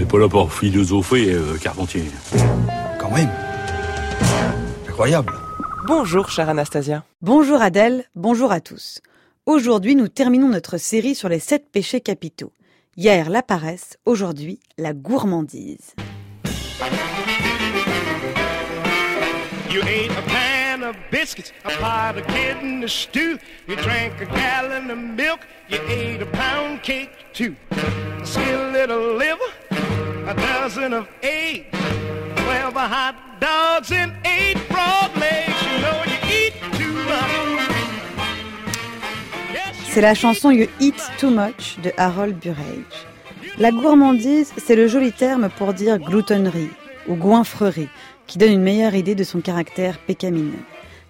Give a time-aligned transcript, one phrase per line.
[0.00, 2.04] n'est pas là pour philosopher, euh, Carpentier.
[2.98, 3.28] Quand même.
[4.88, 5.32] Incroyable.
[5.86, 7.04] Bonjour, chère Anastasia.
[7.20, 9.00] Bonjour Adèle, bonjour à tous.
[9.44, 12.52] Aujourd'hui, nous terminons notre série sur les sept péchés capitaux.
[12.96, 15.94] Hier, la paresse, aujourd'hui, la gourmandise.
[19.70, 23.38] You ate a pan of biscuits, a pot of kidney stew.
[23.68, 25.40] You drank a gallon of milk.
[25.68, 27.54] You ate a pound cake too.
[27.70, 29.49] A skillet of liver,
[39.88, 43.06] C'est la chanson You Eat Too Much de Harold Burrage.
[43.58, 46.70] La gourmandise, c'est le joli terme pour dire gloutonnerie
[47.08, 47.88] ou goinfrerie,
[48.28, 50.62] qui donne une meilleure idée de son caractère pécamineux.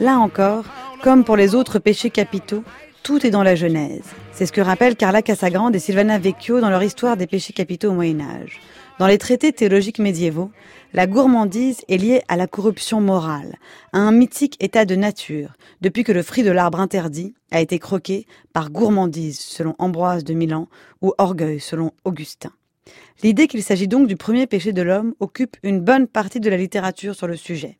[0.00, 0.64] Là encore,
[1.02, 2.64] comme pour les autres péchés capitaux,
[3.04, 4.02] tout est dans la Genèse.
[4.32, 7.90] C'est ce que rappellent Carla Casagrande et Silvana Vecchio dans leur histoire des péchés capitaux
[7.90, 8.60] au Moyen Âge.
[9.00, 10.52] Dans les traités théologiques médiévaux,
[10.92, 13.56] la gourmandise est liée à la corruption morale,
[13.92, 17.80] à un mythique état de nature, depuis que le fruit de l'arbre interdit a été
[17.80, 20.68] croqué par gourmandise selon Ambroise de Milan
[21.02, 22.52] ou orgueil selon Augustin.
[23.24, 26.56] L'idée qu'il s'agit donc du premier péché de l'homme occupe une bonne partie de la
[26.56, 27.78] littérature sur le sujet.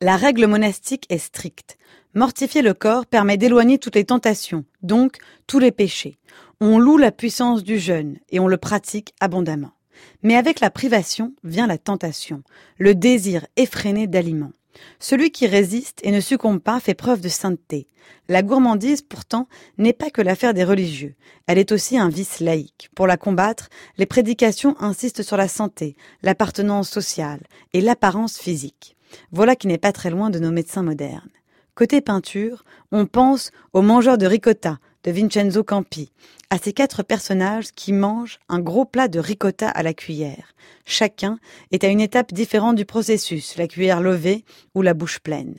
[0.00, 1.76] La règle monastique est stricte.
[2.14, 6.16] Mortifier le corps permet d'éloigner toutes les tentations, donc tous les péchés.
[6.62, 9.73] On loue la puissance du jeûne et on le pratique abondamment.
[10.22, 12.42] Mais avec la privation vient la tentation,
[12.78, 14.52] le désir effréné d'aliments.
[14.98, 17.88] Celui qui résiste et ne succombe pas fait preuve de sainteté.
[18.28, 21.14] La gourmandise, pourtant, n'est pas que l'affaire des religieux.
[21.46, 22.90] Elle est aussi un vice laïque.
[22.94, 27.42] Pour la combattre, les prédications insistent sur la santé, l'appartenance sociale
[27.72, 28.96] et l'apparence physique.
[29.30, 31.30] Voilà qui n'est pas très loin de nos médecins modernes.
[31.74, 36.10] Côté peinture, on pense au mangeur de ricotta de Vincenzo Campi,
[36.50, 40.54] à ces quatre personnages qui mangent un gros plat de ricotta à la cuillère.
[40.86, 41.38] Chacun
[41.70, 45.56] est à une étape différente du processus, la cuillère levée ou la bouche pleine.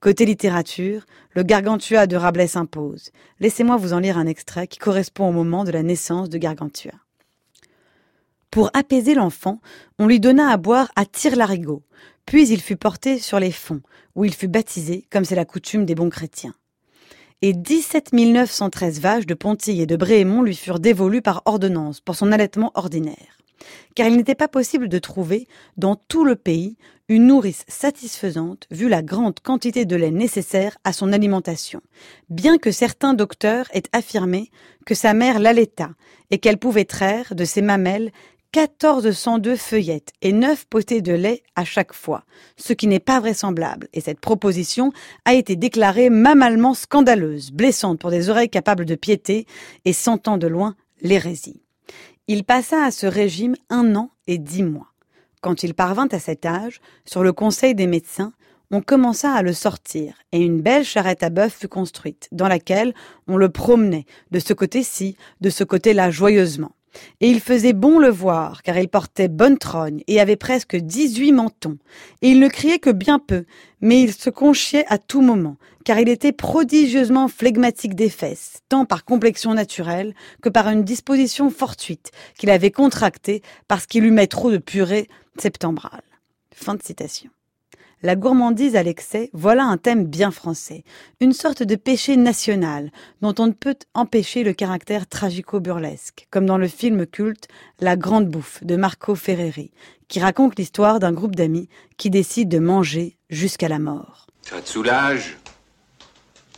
[0.00, 3.10] Côté littérature, le Gargantua de Rabelais s'impose.
[3.40, 6.92] Laissez-moi vous en lire un extrait qui correspond au moment de la naissance de Gargantua.
[8.50, 9.60] Pour apaiser l'enfant,
[9.98, 11.82] on lui donna à boire à tire-larigot,
[12.26, 13.82] puis il fut porté sur les fonds,
[14.14, 16.54] où il fut baptisé, comme c'est la coutume des bons chrétiens.
[17.42, 22.14] Et 17 913 vaches de Pontilles et de Bréhémont lui furent dévolues par ordonnance pour
[22.14, 23.38] son allaitement ordinaire.
[23.94, 25.46] Car il n'était pas possible de trouver,
[25.76, 26.76] dans tout le pays,
[27.08, 31.82] une nourrice satisfaisante vu la grande quantité de lait nécessaire à son alimentation,
[32.30, 34.50] bien que certains docteurs aient affirmé
[34.86, 35.90] que sa mère l'allaita
[36.30, 38.10] et qu'elle pouvait traire de ses mamelles
[38.54, 42.24] 1402 feuillettes et 9 potées de lait à chaque fois,
[42.56, 44.92] ce qui n'est pas vraisemblable, et cette proposition
[45.24, 49.46] a été déclarée mammalement scandaleuse, blessante pour des oreilles capables de piété
[49.84, 51.62] et sentant de loin l'hérésie.
[52.28, 54.92] Il passa à ce régime un an et dix mois.
[55.40, 58.32] Quand il parvint à cet âge, sur le conseil des médecins,
[58.70, 62.94] on commença à le sortir, et une belle charrette à bœuf fut construite, dans laquelle
[63.26, 66.72] on le promenait, de ce côté-ci, de ce côté-là, joyeusement.
[67.20, 71.32] Et il faisait bon le voir, car il portait bonne trogne et avait presque dix-huit
[71.32, 71.78] mentons.
[72.22, 73.44] Et il ne criait que bien peu,
[73.80, 78.84] mais il se conchiait à tout moment, car il était prodigieusement flegmatique des fesses, tant
[78.84, 84.50] par complexion naturelle que par une disposition fortuite qu'il avait contractée parce qu'il humait trop
[84.50, 86.02] de purée septembrale.
[86.54, 87.30] Fin de citation.
[88.04, 90.84] La gourmandise à l'excès, voilà un thème bien français,
[91.22, 92.90] une sorte de péché national
[93.22, 97.48] dont on ne peut empêcher le caractère tragico-burlesque, comme dans le film culte
[97.80, 99.72] La Grande Bouffe de Marco Ferreri,
[100.06, 104.26] qui raconte l'histoire d'un groupe d'amis qui décide de manger jusqu'à la mort.
[104.42, 105.38] Ça te soulage?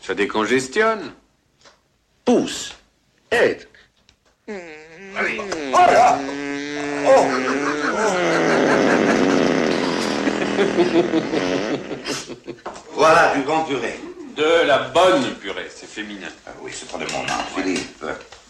[0.03, 1.12] Ça décongestionne?
[2.25, 2.75] Pousse.
[3.31, 3.69] Aide.
[12.94, 13.98] Voilà du grand purée.
[14.37, 16.28] De la bonne purée, c'est féminin.
[16.47, 18.04] Ah oui, c'est pas de mon nom, Philippe.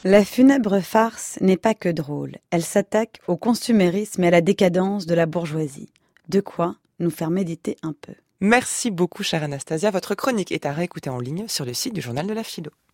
[0.04, 5.06] La funèbre farce n'est pas que drôle, elle s'attaque au consumérisme et à la décadence
[5.06, 5.93] de la bourgeoisie.
[6.28, 8.14] De quoi nous faire méditer un peu.
[8.40, 9.90] Merci beaucoup, chère Anastasia.
[9.90, 12.70] Votre chronique est à réécouter en ligne sur le site du Journal de la Philo.